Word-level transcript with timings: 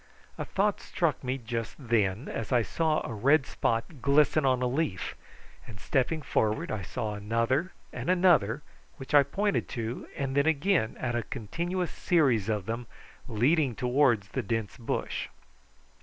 A 0.39 0.45
thought 0.45 0.81
struck 0.81 1.23
me 1.23 1.37
just 1.37 1.75
then 1.77 2.27
as 2.27 2.51
I 2.51 2.63
saw 2.63 3.05
a 3.05 3.13
red 3.13 3.45
spot 3.45 4.01
glisten 4.01 4.47
on 4.47 4.63
a 4.63 4.67
leaf, 4.67 5.13
and 5.67 5.79
stepping 5.79 6.23
forward 6.23 6.71
I 6.71 6.81
saw 6.81 7.13
another 7.13 7.73
and 7.93 8.09
another, 8.09 8.63
which 8.97 9.13
I 9.13 9.21
pointed 9.21 9.69
to, 9.77 10.07
and 10.17 10.35
then 10.35 10.47
again 10.47 10.97
at 10.99 11.13
a 11.13 11.21
continuous 11.21 11.91
series 11.91 12.49
of 12.49 12.65
them 12.65 12.87
leading 13.27 13.75
towards 13.75 14.29
the 14.29 14.41
dense 14.41 14.75
bush. 14.75 15.27